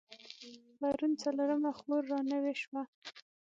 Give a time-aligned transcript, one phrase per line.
[0.77, 2.81] پرون څلرمه خور رانوې شوه.